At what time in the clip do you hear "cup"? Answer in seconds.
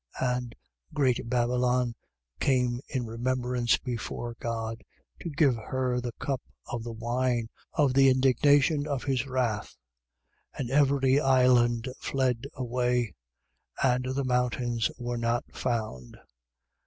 6.13-6.41